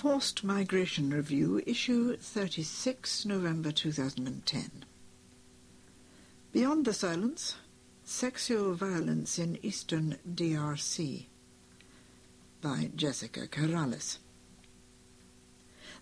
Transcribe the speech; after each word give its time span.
Forced 0.00 0.42
Migration 0.42 1.10
Review, 1.10 1.62
issue 1.66 2.16
36, 2.16 3.26
November 3.26 3.70
2010. 3.70 4.86
Beyond 6.52 6.86
the 6.86 6.94
Silence, 6.94 7.56
Sexual 8.02 8.72
Violence 8.72 9.38
in 9.38 9.58
Eastern 9.62 10.16
DRC 10.26 11.26
by 12.62 12.90
Jessica 12.96 13.46
Keralis. 13.46 14.16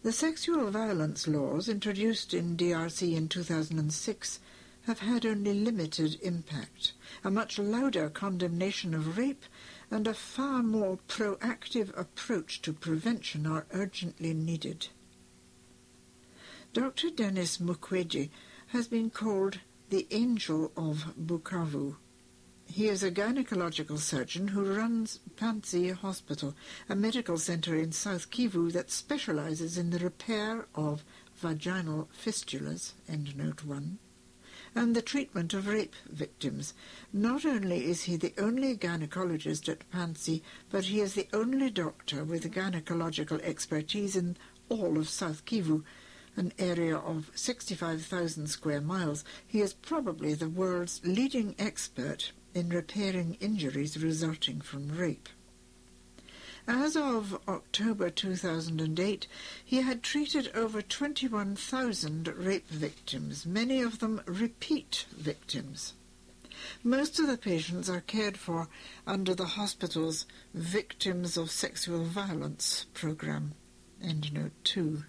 The 0.05 0.13
sexual 0.13 0.71
violence 0.71 1.27
laws 1.27 1.69
introduced 1.69 2.33
in 2.33 2.57
DRC 2.57 3.17
in 3.17 3.29
2006 3.29 4.39
have 4.89 5.01
had 5.01 5.27
only 5.27 5.53
limited 5.53 6.19
impact. 6.23 6.95
A 7.23 7.31
much 7.31 7.59
louder 7.59 8.09
condemnation 8.09 8.95
of 8.95 9.19
rape 9.19 9.45
and 9.91 10.07
a 10.07 10.15
far 10.15 10.63
more 10.63 10.99
proactive 11.07 11.95
approach 11.95 12.63
to 12.63 12.73
prevention 12.73 13.47
are 13.47 13.67
urgently 13.75 14.33
needed. 14.33 14.89
Dr. 16.73 17.11
Denis 17.11 17.59
Mukwege 17.59 18.31
has 18.69 18.89
been 18.89 19.11
called 19.11 19.61
the 19.91 20.07
Angel 20.11 20.73
of 20.75 21.13
Bukavu. 21.23 21.97
He 22.65 22.89
is 22.89 23.03
a 23.03 23.11
gynecological 23.11 23.99
surgeon 23.99 24.49
who 24.49 24.75
runs 24.75 25.21
Panzi 25.37 25.93
Hospital, 25.93 26.55
a 26.89 26.97
medical 26.97 27.37
center 27.37 27.77
in 27.77 27.93
South 27.93 28.31
Kivu 28.31 28.73
that 28.73 28.91
specializes 28.91 29.77
in 29.77 29.91
the 29.91 29.99
repair 29.99 30.67
of 30.75 31.05
vaginal 31.37 32.09
fistulas, 32.25 32.93
endnote 33.07 33.65
1, 33.65 33.99
and 34.79 34.95
the 34.95 35.03
treatment 35.03 35.53
of 35.55 35.67
rape 35.67 35.97
victims. 36.09 36.73
Not 37.13 37.45
only 37.45 37.87
is 37.87 38.05
he 38.05 38.15
the 38.15 38.33
only 38.39 38.77
gynecologist 38.77 39.69
at 39.69 39.91
Panzi, 39.91 40.41
but 40.71 40.85
he 40.85 41.01
is 41.01 41.15
the 41.15 41.27
only 41.33 41.69
doctor 41.69 42.23
with 42.23 42.53
gynecological 42.53 43.41
expertise 43.43 44.15
in 44.15 44.37
all 44.69 44.97
of 44.97 45.09
South 45.09 45.45
Kivu, 45.45 45.83
an 46.37 46.53
area 46.61 46.97
of 46.97 47.33
65,000 47.35 48.47
square 48.47 48.81
miles. 48.81 49.25
He 49.45 49.61
is 49.63 49.75
probably 49.75 50.35
the 50.35 50.49
world's 50.49 51.01
leading 51.03 51.57
expert 51.59 52.31
in 52.55 52.69
repairing 52.69 53.37
injuries 53.41 54.01
resulting 54.01 54.61
from 54.61 54.97
rape. 54.97 55.29
As 56.71 56.97
of 56.97 57.41
October 57.49 58.11
2008, 58.11 59.27
he 59.65 59.81
had 59.81 60.03
treated 60.03 60.55
over 60.55 60.83
21,000 60.83 62.29
rape 62.29 62.69
victims, 62.69 63.47
many 63.47 63.81
of 63.81 64.01
them 64.01 64.21
repeat 64.27 65.07
victims. 65.17 65.95
Most 66.85 67.19
of 67.19 67.27
the 67.27 67.39
patients 67.39 67.89
are 67.89 68.03
cared 68.03 68.37
for 68.37 68.69
under 69.07 69.35
the 69.35 69.47
hospital's 69.47 70.27
Victims 70.53 71.39
of 71.39 71.51
Sexual 71.51 72.05
Violence 72.05 72.85
program. 72.93 73.55
Endnote 74.05 74.51
2. 74.65 75.05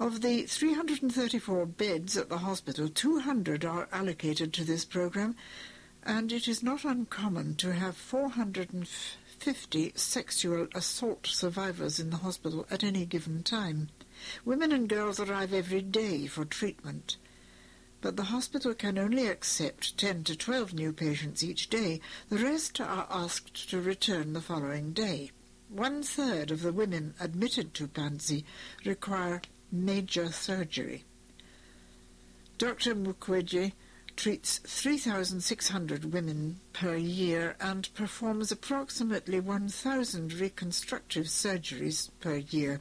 Of 0.00 0.22
the 0.22 0.42
334 0.42 1.66
beds 1.66 2.16
at 2.16 2.28
the 2.28 2.38
hospital, 2.38 2.88
200 2.88 3.64
are 3.64 3.88
allocated 3.92 4.52
to 4.54 4.64
this 4.64 4.84
program, 4.84 5.36
and 6.02 6.32
it 6.32 6.48
is 6.48 6.64
not 6.64 6.84
uncommon 6.84 7.54
to 7.56 7.74
have 7.74 7.96
450 7.96 9.25
50 9.38 9.92
sexual 9.94 10.68
assault 10.74 11.26
survivors 11.26 12.00
in 12.00 12.10
the 12.10 12.18
hospital 12.18 12.66
at 12.70 12.82
any 12.82 13.06
given 13.06 13.42
time. 13.42 13.88
Women 14.44 14.72
and 14.72 14.88
girls 14.88 15.20
arrive 15.20 15.52
every 15.52 15.82
day 15.82 16.26
for 16.26 16.44
treatment. 16.44 17.16
But 18.00 18.16
the 18.16 18.24
hospital 18.24 18.74
can 18.74 18.98
only 18.98 19.26
accept 19.26 19.98
10 19.98 20.24
to 20.24 20.36
12 20.36 20.74
new 20.74 20.92
patients 20.92 21.42
each 21.42 21.68
day. 21.68 22.00
The 22.28 22.38
rest 22.38 22.80
are 22.80 23.06
asked 23.10 23.70
to 23.70 23.80
return 23.80 24.32
the 24.32 24.40
following 24.40 24.92
day. 24.92 25.30
One 25.68 26.02
third 26.02 26.50
of 26.50 26.62
the 26.62 26.72
women 26.72 27.14
admitted 27.18 27.74
to 27.74 27.88
Panzi 27.88 28.44
require 28.84 29.42
major 29.72 30.30
surgery. 30.30 31.04
Dr. 32.58 32.94
Mukwege 32.94 33.72
treats 34.16 34.58
3,600 34.58 36.12
women 36.12 36.60
per 36.72 36.96
year 36.96 37.54
and 37.60 37.92
performs 37.94 38.50
approximately 38.50 39.38
1,000 39.40 40.32
reconstructive 40.32 41.26
surgeries 41.26 42.10
per 42.20 42.36
year. 42.36 42.80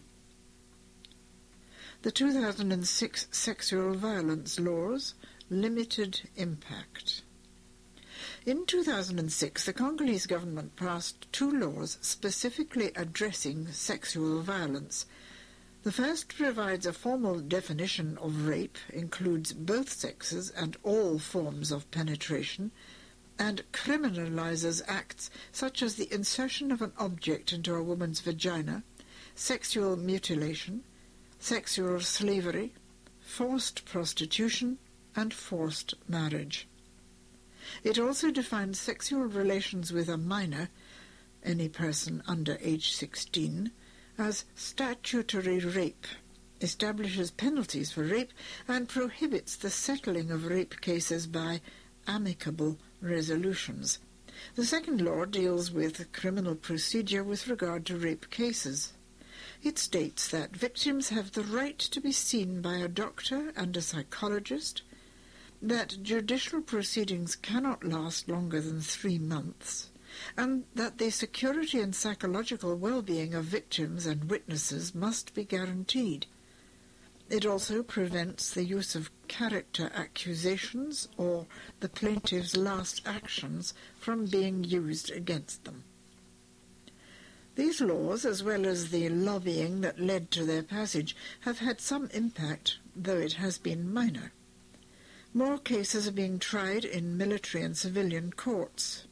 The 2.01 2.12
2006 2.12 3.28
sexual 3.31 3.96
violence 3.96 4.59
laws 4.59 5.16
limited 5.50 6.22
impact. 6.35 7.23
In 8.46 8.66
2006, 8.66 9.66
the 9.66 9.73
Congolese 9.73 10.28
government 10.28 10.75
passed 10.75 11.31
two 11.31 11.52
laws 11.52 11.97
specifically 12.02 12.91
addressing 12.96 13.67
sexual 13.72 14.41
violence– 14.41 15.06
the 15.85 15.91
first 15.91 16.35
provides 16.35 16.88
a 16.88 16.91
formal 16.91 17.40
definition 17.40 18.18
of 18.18 18.47
rape, 18.47 18.79
includes 18.91 19.53
both 19.53 19.94
sexes 19.94 20.50
and 20.50 20.75
all 20.81 21.19
forms 21.19 21.72
of 21.72 21.91
penetration, 21.91 22.72
and 23.38 23.62
criminalizes 23.72 24.81
acts 24.88 25.29
such 25.51 25.84
as 25.84 25.94
the 25.94 26.12
insertion 26.12 26.72
of 26.72 26.81
an 26.81 26.91
object 26.97 27.53
into 27.53 27.75
a 27.75 27.84
woman's 27.84 28.19
vagina, 28.19 28.81
sexual 29.35 29.96
mutilation, 29.96 30.84
sexual 31.38 32.00
slavery, 32.00 32.73
forced 33.19 33.85
prostitution, 33.85 34.79
and 35.16 35.35
forced 35.35 35.94
marriage. 36.07 36.67
It 37.84 38.00
also 38.00 38.31
defines 38.31 38.79
sexual 38.79 39.25
relations 39.25 39.94
with 39.94 40.09
a 40.09 40.17
minor, 40.17 40.69
any 41.44 41.69
person 41.69 42.23
under 42.25 42.57
age 42.59 42.91
16, 42.91 43.72
as 44.18 44.46
statutory 44.56 45.59
rape, 45.59 46.06
establishes 46.62 47.31
penalties 47.31 47.92
for 47.92 48.03
rape, 48.03 48.31
and 48.68 48.88
prohibits 48.88 49.56
the 49.56 49.70
settling 49.70 50.31
of 50.31 50.46
rape 50.46 50.80
cases 50.81 51.28
by 51.28 51.62
amicable 52.08 52.78
resolutions. 53.02 54.00
The 54.56 54.66
second 54.66 55.02
law 55.02 55.26
deals 55.26 55.72
with 55.72 56.12
criminal 56.12 56.56
procedure 56.56 57.24
with 57.24 57.48
regard 57.48 57.86
to 57.88 57.98
rape 57.98 58.30
cases. 58.30 58.94
It 59.64 59.80
states 59.80 60.28
that 60.30 60.56
victims 60.56 61.09
have 61.09 61.32
the 61.32 61.44
right 61.44 61.80
to 61.80 62.02
be 62.02 62.12
seen 62.12 62.62
by 62.62 62.76
a 62.76 62.88
doctor 62.88 63.52
and 63.56 63.76
a 63.76 63.82
psychologist, 63.82 64.82
that 65.62 66.03
judicial 66.03 66.62
proceedings 66.62 67.36
cannot 67.36 67.84
last 67.84 68.30
longer 68.30 68.62
than 68.62 68.82
three 68.82 69.18
months, 69.18 69.90
and 70.38 70.64
that 70.76 70.98
the 70.98 71.09
security 71.09 71.80
and 71.80 71.96
psychological 71.96 72.76
well-being 72.76 73.34
of 73.34 73.46
victims 73.46 74.06
and 74.06 74.30
witnesses 74.30 74.94
must 74.96 75.34
be 75.34 75.44
guaranteed. 75.44 76.26
It 77.30 77.46
also 77.46 77.81
prevents 77.81 78.53
the 78.53 78.64
use 78.64 78.94
of 78.96 79.09
character 79.28 79.92
accusations 79.96 81.08
or 81.18 81.48
the 81.80 81.90
plaintiff's 81.90 82.56
last 82.56 83.02
actions 83.06 83.74
from 84.00 84.26
being 84.26 84.64
used 84.64 85.09
against 85.12 85.64
them. 85.64 85.84
These 87.56 87.82
laws, 87.82 88.26
as 88.26 88.44
well 88.44 88.66
as 88.66 88.90
the 88.90 89.09
lobbying 89.09 89.82
that 89.82 90.00
led 90.00 90.30
to 90.32 90.44
their 90.44 90.62
passage, 90.62 91.16
have 91.42 91.59
had 91.59 91.80
some 91.80 92.09
impact, 92.14 92.80
though 92.96 93.18
it 93.18 93.34
has 93.34 93.58
been 93.58 93.92
minor. 93.94 94.34
More 95.34 95.58
cases 95.58 96.08
are 96.08 96.12
being 96.12 96.38
tried 96.38 96.86
in 96.86 97.18
military 97.18 97.64
and 97.64 97.76
civilian 97.76 98.34
courts. 98.34 99.06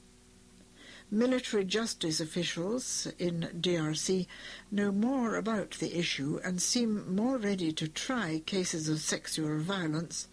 Military 1.13 1.63
justice 1.63 2.19
officials 2.19 3.05
in 3.19 3.47
DRC 3.61 4.25
know 4.71 4.91
more 4.91 5.35
about 5.35 5.73
the 5.73 5.95
issue 5.95 6.39
and 6.43 6.59
seem 6.59 7.15
more 7.15 7.37
ready 7.37 7.71
to 7.71 7.87
try 7.87 8.41
cases 8.47 8.89
of 8.89 8.99
sexual 8.99 9.59
violence, 9.59 10.27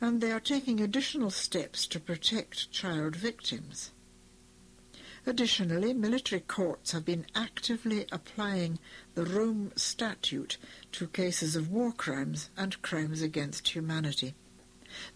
and 0.00 0.22
they 0.22 0.32
are 0.32 0.40
taking 0.40 0.80
additional 0.80 1.28
steps 1.28 1.86
to 1.86 2.00
protect 2.00 2.72
child 2.72 3.16
victims. 3.16 3.90
Additionally, 5.26 5.92
military 5.92 6.40
courts 6.40 6.92
have 6.92 7.04
been 7.04 7.26
actively 7.34 8.06
applying 8.10 8.78
the 9.14 9.26
Rome 9.26 9.72
Statute 9.76 10.56
to 10.92 11.08
cases 11.08 11.54
of 11.54 11.70
war 11.70 11.92
crimes 11.92 12.48
and 12.56 12.80
crimes 12.80 13.20
against 13.20 13.68
humanity. 13.76 14.34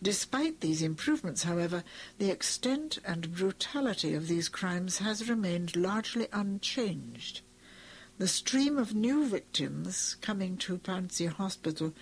Despite 0.02 0.61
these 0.61 0.82
improvements, 0.82 1.44
however, 1.44 1.84
the 2.19 2.31
extent 2.31 2.99
and 3.05 3.34
brutality 3.34 4.14
of 4.14 4.29
these 4.29 4.49
crimes 4.49 4.99
has 4.99 5.29
remained 5.29 5.76
largely 5.76 6.29
unchanged. 6.32 7.40
The 8.19 8.29
stream 8.29 8.79
of 8.79 8.94
new 8.94 9.26
victims 9.26 10.17
coming 10.20 10.56
to 10.58 10.79
Panzi 10.79 11.26
Hospital 11.26 11.93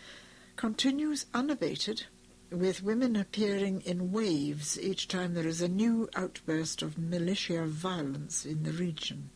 continues 0.56 1.26
unabated, 1.32 2.04
with 2.50 2.82
women 2.82 3.16
appearing 3.16 3.80
in 3.82 4.12
waves 4.12 4.78
each 4.78 5.08
time 5.08 5.34
there 5.34 5.46
is 5.46 5.62
a 5.62 5.68
new 5.68 6.08
outburst 6.14 6.82
of 6.82 6.98
militia 6.98 7.64
violence 7.64 8.44
in 8.44 8.64
the 8.64 8.72
region. 8.72 9.30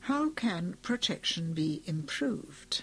How 0.00 0.30
can 0.30 0.76
protection 0.82 1.54
be 1.54 1.82
improved? 1.86 2.82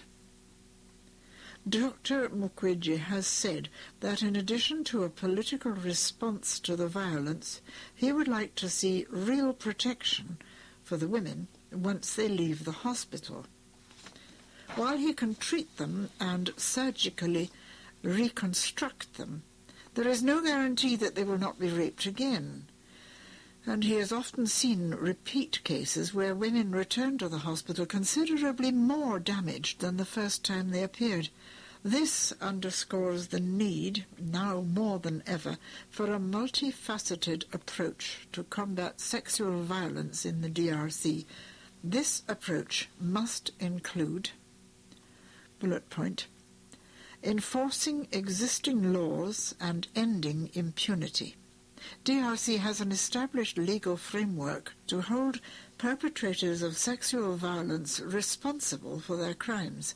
Dr. 1.68 2.28
Mukwege 2.30 2.98
has 2.98 3.24
said 3.24 3.68
that 4.00 4.20
in 4.20 4.34
addition 4.34 4.82
to 4.84 5.04
a 5.04 5.08
political 5.08 5.70
response 5.70 6.58
to 6.58 6.74
the 6.74 6.88
violence, 6.88 7.60
he 7.94 8.10
would 8.12 8.26
like 8.26 8.56
to 8.56 8.68
see 8.68 9.06
real 9.08 9.52
protection 9.52 10.38
for 10.82 10.96
the 10.96 11.06
women 11.06 11.46
once 11.70 12.14
they 12.14 12.28
leave 12.28 12.64
the 12.64 12.72
hospital. 12.72 13.46
While 14.74 14.96
he 14.96 15.12
can 15.12 15.36
treat 15.36 15.76
them 15.76 16.10
and 16.18 16.50
surgically 16.56 17.50
reconstruct 18.02 19.14
them, 19.14 19.44
there 19.94 20.08
is 20.08 20.22
no 20.22 20.42
guarantee 20.42 20.96
that 20.96 21.14
they 21.14 21.22
will 21.22 21.38
not 21.38 21.60
be 21.60 21.68
raped 21.68 22.06
again. 22.06 22.66
And 23.64 23.84
he 23.84 23.94
has 23.94 24.10
often 24.10 24.46
seen 24.46 24.90
repeat 24.90 25.62
cases 25.62 26.12
where 26.12 26.34
women 26.34 26.72
return 26.72 27.18
to 27.18 27.28
the 27.28 27.38
hospital 27.38 27.86
considerably 27.86 28.72
more 28.72 29.20
damaged 29.20 29.80
than 29.80 29.96
the 29.96 30.04
first 30.04 30.44
time 30.44 30.70
they 30.70 30.82
appeared. 30.82 31.28
This 31.84 32.32
underscores 32.40 33.28
the 33.28 33.40
need, 33.40 34.04
now 34.18 34.60
more 34.60 34.98
than 34.98 35.22
ever, 35.26 35.58
for 35.90 36.12
a 36.12 36.18
multifaceted 36.18 37.44
approach 37.54 38.26
to 38.32 38.44
combat 38.44 39.00
sexual 39.00 39.62
violence 39.62 40.24
in 40.24 40.40
the 40.40 40.50
DRC. 40.50 41.24
This 41.84 42.22
approach 42.28 42.88
must 43.00 43.52
include 43.60 44.30
bullet 45.60 45.88
point 45.88 46.26
enforcing 47.22 48.08
existing 48.10 48.92
laws 48.92 49.54
and 49.60 49.86
ending 49.94 50.50
impunity. 50.54 51.36
DRC 52.04 52.58
has 52.58 52.80
an 52.80 52.90
established 52.90 53.58
legal 53.58 53.96
framework 53.96 54.74
to 54.86 55.00
hold 55.00 55.40
perpetrators 55.78 56.62
of 56.62 56.76
sexual 56.76 57.36
violence 57.36 58.00
responsible 58.00 58.98
for 59.00 59.16
their 59.16 59.34
crimes. 59.34 59.94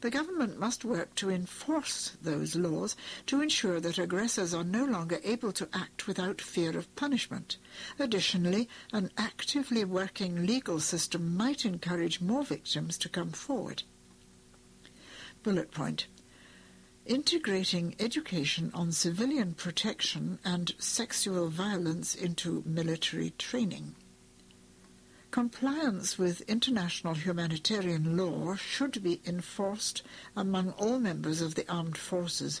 The 0.00 0.10
government 0.10 0.58
must 0.58 0.84
work 0.84 1.14
to 1.16 1.28
enforce 1.28 2.16
those 2.22 2.56
laws 2.56 2.96
to 3.26 3.42
ensure 3.42 3.78
that 3.80 3.98
aggressors 3.98 4.54
are 4.54 4.64
no 4.64 4.84
longer 4.84 5.20
able 5.22 5.52
to 5.52 5.68
act 5.72 6.06
without 6.06 6.40
fear 6.40 6.76
of 6.78 6.94
punishment. 6.96 7.58
Additionally, 7.98 8.68
an 8.92 9.10
actively 9.18 9.84
working 9.84 10.46
legal 10.46 10.80
system 10.80 11.36
might 11.36 11.66
encourage 11.66 12.22
more 12.22 12.42
victims 12.42 12.96
to 12.98 13.08
come 13.08 13.32
forward. 13.32 13.82
Bullet 15.42 15.70
point. 15.70 16.06
Integrating 17.06 17.94
education 18.00 18.72
on 18.74 18.90
civilian 18.90 19.54
protection 19.54 20.40
and 20.44 20.74
sexual 20.78 21.48
violence 21.48 22.16
into 22.16 22.64
military 22.66 23.30
training. 23.38 23.94
Compliance 25.30 26.18
with 26.18 26.40
international 26.48 27.14
humanitarian 27.14 28.16
law 28.16 28.56
should 28.56 29.04
be 29.04 29.20
enforced 29.24 30.02
among 30.34 30.72
all 30.72 30.98
members 30.98 31.40
of 31.40 31.54
the 31.54 31.70
armed 31.70 31.96
forces. 31.96 32.60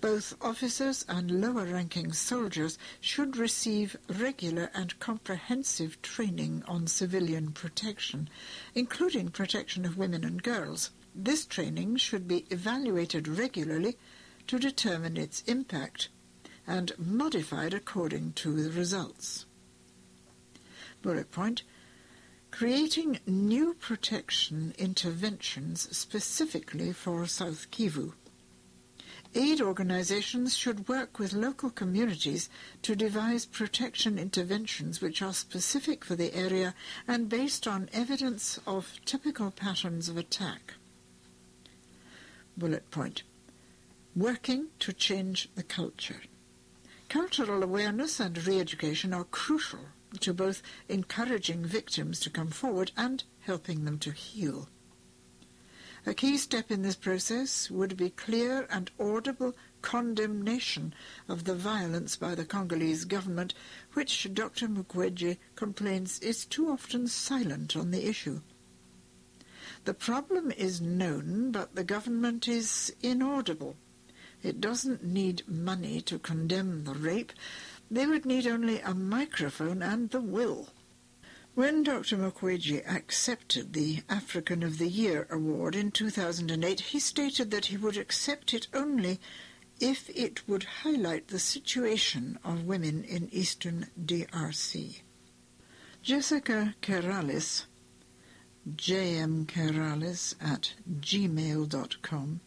Both 0.00 0.36
officers 0.40 1.04
and 1.08 1.40
lower-ranking 1.40 2.12
soldiers 2.12 2.78
should 3.00 3.36
receive 3.36 3.96
regular 4.08 4.70
and 4.72 4.96
comprehensive 5.00 6.00
training 6.00 6.62
on 6.68 6.86
civilian 6.86 7.50
protection, 7.50 8.28
including 8.72 9.30
protection 9.30 9.84
of 9.84 9.98
women 9.98 10.22
and 10.22 10.40
girls. 10.44 10.90
This 11.14 11.46
training 11.46 11.96
should 11.96 12.26
be 12.26 12.44
evaluated 12.50 13.28
regularly 13.28 13.96
to 14.48 14.58
determine 14.58 15.16
its 15.16 15.42
impact 15.42 16.08
and 16.66 16.92
modified 16.98 17.72
according 17.72 18.32
to 18.32 18.62
the 18.62 18.70
results. 18.70 19.46
Bullet 21.02 21.30
point 21.30 21.62
creating 22.50 23.20
new 23.26 23.74
protection 23.74 24.74
interventions 24.78 25.88
specifically 25.96 26.92
for 26.92 27.26
South 27.26 27.70
Kivu. 27.70 28.14
Aid 29.34 29.60
organizations 29.60 30.56
should 30.56 30.88
work 30.88 31.18
with 31.18 31.32
local 31.32 31.70
communities 31.70 32.48
to 32.82 32.94
devise 32.94 33.44
protection 33.44 34.18
interventions 34.18 35.00
which 35.00 35.20
are 35.20 35.32
specific 35.32 36.04
for 36.04 36.14
the 36.14 36.32
area 36.32 36.74
and 37.08 37.28
based 37.28 37.66
on 37.66 37.90
evidence 37.92 38.60
of 38.66 39.00
typical 39.04 39.50
patterns 39.50 40.08
of 40.08 40.16
attack. 40.16 40.74
Bullet 42.56 42.90
point. 42.90 43.22
Working 44.14 44.68
to 44.78 44.92
change 44.92 45.48
the 45.54 45.62
culture. 45.62 46.22
Cultural 47.08 47.62
awareness 47.62 48.20
and 48.20 48.46
re-education 48.46 49.12
are 49.12 49.24
crucial 49.24 49.86
to 50.20 50.32
both 50.32 50.62
encouraging 50.88 51.64
victims 51.64 52.20
to 52.20 52.30
come 52.30 52.48
forward 52.48 52.92
and 52.96 53.24
helping 53.40 53.84
them 53.84 53.98
to 53.98 54.12
heal. 54.12 54.68
A 56.06 56.14
key 56.14 56.36
step 56.36 56.70
in 56.70 56.82
this 56.82 56.96
process 56.96 57.70
would 57.70 57.96
be 57.96 58.10
clear 58.10 58.66
and 58.70 58.90
audible 59.00 59.54
condemnation 59.80 60.94
of 61.28 61.44
the 61.44 61.54
violence 61.54 62.16
by 62.16 62.34
the 62.34 62.44
Congolese 62.44 63.04
government, 63.04 63.54
which 63.94 64.28
Dr. 64.34 64.68
Mukwege 64.68 65.38
complains 65.56 66.18
is 66.20 66.44
too 66.44 66.68
often 66.68 67.08
silent 67.08 67.74
on 67.74 67.90
the 67.90 68.06
issue. 68.06 68.40
The 69.84 69.94
problem 69.94 70.50
is 70.50 70.80
known, 70.80 71.52
but 71.52 71.74
the 71.74 71.84
government 71.84 72.48
is 72.48 72.94
inaudible. 73.02 73.76
It 74.42 74.60
doesn't 74.60 75.02
need 75.02 75.48
money 75.48 76.00
to 76.02 76.18
condemn 76.18 76.84
the 76.84 76.94
rape, 76.94 77.32
they 77.90 78.06
would 78.06 78.26
need 78.26 78.46
only 78.46 78.80
a 78.80 78.94
microphone 78.94 79.82
and 79.82 80.10
the 80.10 80.20
will. 80.20 80.68
When 81.54 81.84
Dr. 81.84 82.16
Mukwege 82.16 82.82
accepted 82.84 83.72
the 83.72 84.02
African 84.08 84.62
of 84.64 84.78
the 84.78 84.88
Year 84.88 85.28
award 85.30 85.76
in 85.76 85.92
2008, 85.92 86.80
he 86.80 86.98
stated 86.98 87.52
that 87.52 87.66
he 87.66 87.76
would 87.76 87.96
accept 87.96 88.52
it 88.52 88.66
only 88.74 89.20
if 89.78 90.10
it 90.10 90.48
would 90.48 90.64
highlight 90.82 91.28
the 91.28 91.38
situation 91.38 92.38
of 92.44 92.66
women 92.66 93.04
in 93.04 93.28
eastern 93.32 93.86
DRC. 94.04 95.02
Jessica 96.02 96.74
Keralis, 96.82 97.66
jmkeralis 98.68 100.34
at 100.40 100.74
gmail.com, 101.00 102.40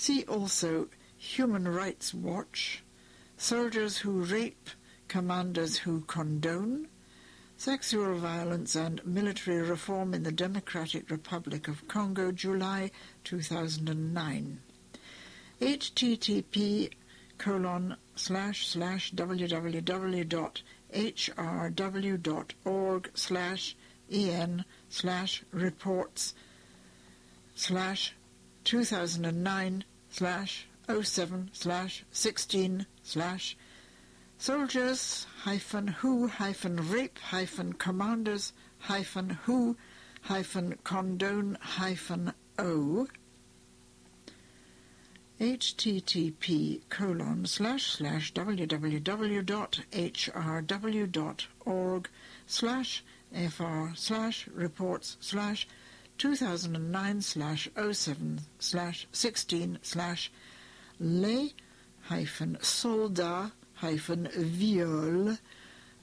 See 0.00 0.22
also 0.24 0.88
Human 1.18 1.66
Rights 1.66 2.14
Watch, 2.14 2.84
Soldiers 3.36 3.98
Who 3.98 4.22
Rape 4.22 4.70
commanders 5.08 5.78
who 5.78 6.02
condone 6.02 6.86
sexual 7.56 8.16
violence 8.16 8.76
and 8.76 9.04
military 9.04 9.60
reform 9.60 10.14
in 10.14 10.22
the 10.22 10.30
Democratic 10.30 11.10
Republic 11.10 11.66
of 11.66 11.88
Congo, 11.88 12.30
July 12.30 12.92
2009. 13.24 14.60
http 15.60 16.92
colon 17.36 17.96
slash 18.14 18.68
slash 18.68 19.10
www.hrw.org 19.12 19.90
slash 23.14 23.76
en 24.10 24.64
slash 24.88 25.42
reports 25.50 26.34
slash 27.56 28.14
2009 28.64 29.84
slash 30.10 30.66
07 30.88 31.50
slash 31.52 32.04
16 32.10 32.86
slash 33.02 33.56
soldiers 34.38 35.26
hyphen 35.42 35.88
who 35.88 36.28
hyphen 36.28 36.88
rape 36.90 37.18
hyphen 37.18 37.72
commanders 37.74 38.52
hyphen 38.78 39.30
who 39.44 39.76
hyphen 40.22 40.78
condone 40.84 41.58
hyphen 41.60 42.32
o 42.58 43.06
http 45.40 46.80
colon 46.88 47.44
slash 47.46 47.92
slash 47.92 48.32
www.hrw.org 48.32 48.88
slash 52.46 53.04
fr 53.50 53.86
slash 53.94 54.48
reports 54.48 55.16
slash 55.20 55.68
2009 56.18 57.20
slash 57.20 57.68
07 57.92 58.40
slash 58.58 59.06
16 59.12 59.78
slash 59.82 60.30
les 61.00 61.54
hyphen 62.10 62.58
soldats 62.60 63.52
hyphen 63.74 64.28
viol 64.34 65.38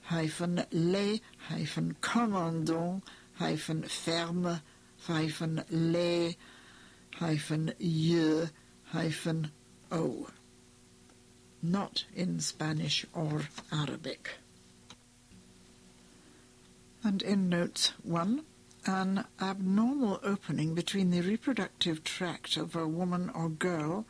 hyphen 0.04 0.66
les 0.72 1.22
hyphen 1.50 1.96
commandant 2.02 3.04
hyphen 3.40 3.84
ferme 3.84 4.62
hyphen 5.08 5.64
les 5.70 6.36
hyphen 7.20 7.74
ye 7.78 8.46
hyphen 8.92 9.52
o. 9.92 10.28
Not 11.62 12.06
in 12.14 12.40
Spanish 12.40 13.06
or 13.14 13.42
Arabic. 13.72 14.32
And 17.04 17.22
in 17.22 17.50
notes 17.50 17.94
1, 18.04 18.44
an 18.86 19.26
abnormal 19.42 20.20
opening 20.24 20.76
between 20.76 21.10
the 21.10 21.22
reproductive 21.22 22.04
tract 22.04 22.58
of 22.58 22.76
a 22.76 22.88
woman 22.88 23.32
or 23.34 23.50
girl 23.50 24.06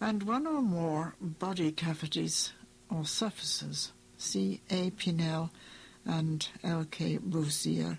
and 0.00 0.22
one 0.22 0.46
or 0.46 0.62
more 0.62 1.14
body 1.20 1.72
cavities 1.72 2.52
or 2.88 3.04
surfaces. 3.04 3.92
C. 4.16 4.60
A. 4.70 4.90
Pinel 4.90 5.50
and 6.04 6.46
L. 6.62 6.86
K. 6.90 7.18
Boussier. 7.18 7.98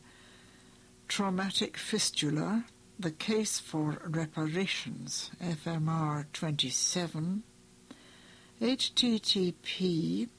Traumatic 1.07 1.77
fistula, 1.77 2.65
the 2.97 3.11
case 3.11 3.59
for 3.59 4.01
reparations, 4.05 5.31
FMR 5.41 6.25
27, 6.31 7.43
http 8.61 10.29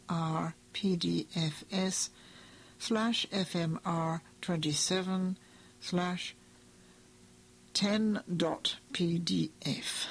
slash 2.79 3.27
fmr27 3.33 5.37
slash 5.81 6.35
10.pdf. 7.75 10.07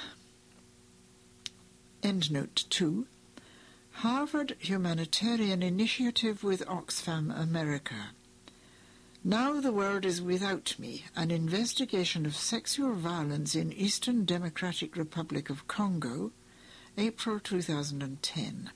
Endnote 2.02 2.68
2. 2.70 3.06
Harvard 3.90 4.56
Humanitarian 4.60 5.62
Initiative 5.62 6.42
with 6.42 6.64
Oxfam 6.66 7.38
America. 7.38 8.12
Now 9.24 9.60
the 9.60 9.72
World 9.72 10.04
is 10.04 10.22
Without 10.22 10.78
Me, 10.78 11.04
an 11.16 11.32
investigation 11.32 12.24
of 12.24 12.36
sexual 12.36 12.94
violence 12.94 13.56
in 13.56 13.72
Eastern 13.72 14.24
Democratic 14.24 14.96
Republic 14.96 15.50
of 15.50 15.66
Congo, 15.66 16.30
April 16.96 17.40
2010. 17.40 18.70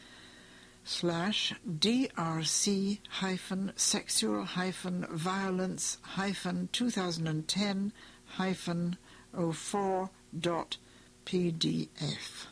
slash 0.91 1.53
drc 1.79 3.00
hyphen 3.10 3.71
sexual 3.77 4.43
hyphen 4.43 5.07
violence 5.10 5.98
hyphen 6.01 6.67
2010 6.74 7.93
hyphen 8.25 8.98
04 9.33 10.10
dot 10.38 10.75
pdf. 11.25 12.50